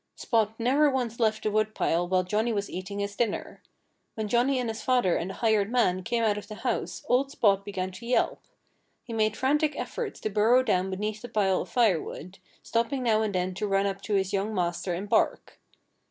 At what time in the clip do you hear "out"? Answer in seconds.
6.23-6.39